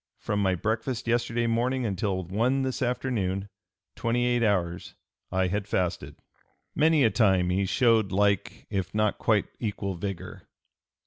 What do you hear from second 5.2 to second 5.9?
I had